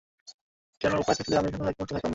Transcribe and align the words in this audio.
কোনো 0.81 0.95
উপায় 0.97 1.15
থাকলে, 1.15 1.35
আমি 1.37 1.47
এখানে 1.47 1.63
একমূহুর্তও 1.63 1.95
থাকতাম 1.95 1.99
না। 1.99 2.09